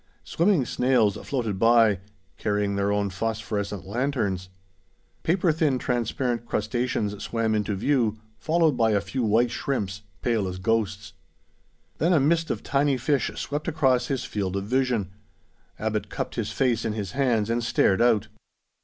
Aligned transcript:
Swimming 0.23 0.65
snails 0.65 1.15
floated 1.17 1.59
by, 1.59 1.99
carrying 2.35 2.75
their 2.75 2.91
own 2.91 3.11
phosphorescent 3.11 3.85
lanterns. 3.85 4.49
Paper 5.21 5.51
thin 5.51 5.77
transparent 5.77 6.47
crustaceans 6.47 7.21
swam 7.21 7.53
into 7.53 7.75
view, 7.75 8.17
followed 8.39 8.71
by 8.75 8.93
a 8.93 8.99
few 8.99 9.21
white 9.21 9.51
shrimps, 9.51 10.01
pale 10.23 10.47
as 10.47 10.57
ghosts. 10.57 11.13
Then 11.99 12.13
a 12.13 12.19
mist 12.19 12.49
of 12.49 12.63
tiny 12.63 12.97
fish 12.97 13.29
swept 13.35 13.67
across 13.67 14.07
his 14.07 14.23
field 14.23 14.55
of 14.55 14.63
vision. 14.63 15.11
Abbot 15.77 16.09
cupped 16.09 16.33
his 16.33 16.51
face 16.51 16.83
in 16.83 16.93
his 16.93 17.11
hands, 17.11 17.47
and 17.51 17.63
stared 17.63 18.01
out. 18.01 18.27